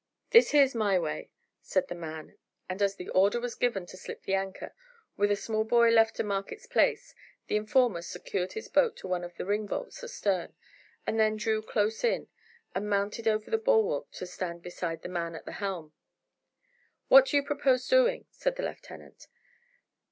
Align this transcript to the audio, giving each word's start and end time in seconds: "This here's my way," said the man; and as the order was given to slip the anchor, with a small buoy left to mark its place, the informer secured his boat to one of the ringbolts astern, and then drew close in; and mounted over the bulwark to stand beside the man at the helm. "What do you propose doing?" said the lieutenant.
"This 0.31 0.49
here's 0.49 0.73
my 0.73 0.97
way," 0.97 1.29
said 1.61 1.87
the 1.87 1.93
man; 1.93 2.35
and 2.67 2.81
as 2.81 2.95
the 2.95 3.09
order 3.09 3.39
was 3.39 3.53
given 3.53 3.85
to 3.85 3.95
slip 3.97 4.23
the 4.23 4.33
anchor, 4.33 4.73
with 5.15 5.29
a 5.29 5.35
small 5.35 5.63
buoy 5.63 5.91
left 5.91 6.15
to 6.15 6.23
mark 6.23 6.51
its 6.51 6.65
place, 6.65 7.13
the 7.45 7.55
informer 7.55 8.01
secured 8.01 8.53
his 8.53 8.67
boat 8.67 8.97
to 8.97 9.07
one 9.07 9.23
of 9.23 9.35
the 9.35 9.45
ringbolts 9.45 10.03
astern, 10.03 10.55
and 11.05 11.19
then 11.19 11.35
drew 11.37 11.61
close 11.61 12.03
in; 12.03 12.29
and 12.73 12.89
mounted 12.89 13.27
over 13.27 13.51
the 13.51 13.59
bulwark 13.59 14.09
to 14.13 14.25
stand 14.25 14.63
beside 14.63 15.03
the 15.03 15.07
man 15.07 15.35
at 15.35 15.45
the 15.45 15.51
helm. 15.61 15.93
"What 17.07 17.27
do 17.27 17.37
you 17.37 17.43
propose 17.43 17.87
doing?" 17.87 18.25
said 18.31 18.55
the 18.55 18.63
lieutenant. 18.63 19.27